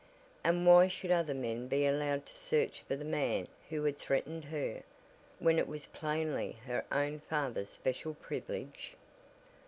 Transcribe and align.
And 0.43 0.65
why 0.65 0.87
should 0.87 1.11
other 1.11 1.35
men 1.35 1.67
be 1.67 1.85
allowed 1.85 2.25
to 2.25 2.33
search 2.33 2.81
for 2.81 2.95
the 2.95 3.05
man 3.05 3.47
who 3.69 3.83
had 3.83 3.99
threatened 3.99 4.45
her, 4.45 4.81
when 5.37 5.59
it 5.59 5.67
was 5.67 5.85
plainly 5.85 6.53
her 6.65 6.83
own 6.91 7.19
father's 7.29 7.69
special 7.69 8.15
privilege? 8.15 8.93